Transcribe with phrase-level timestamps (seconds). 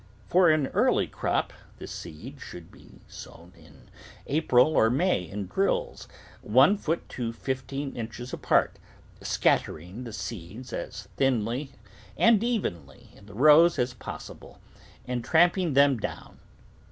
[0.29, 3.83] For an early crop, the seed should be sown in
[4.25, 6.07] April or May in drills,
[6.41, 8.79] one foot to fifteen inches apart,
[9.21, 11.73] scattering the seeds as thinly
[12.17, 14.59] and evenly in the rows as possible
[15.05, 16.39] and tramping them down.